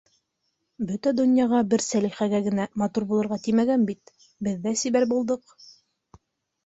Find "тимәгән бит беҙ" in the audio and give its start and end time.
3.47-4.65